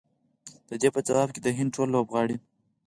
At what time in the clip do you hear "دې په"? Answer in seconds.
0.81-0.99